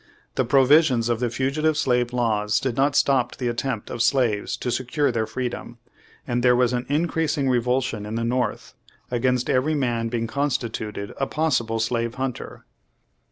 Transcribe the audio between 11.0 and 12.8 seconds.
a possible slave hunter.